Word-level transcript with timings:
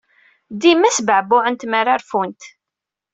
Dima 0.61 0.89
sbeɛbuɛent 0.97 1.61
mi 1.69 1.77
ara 1.79 1.99
rfunt. 2.01 2.41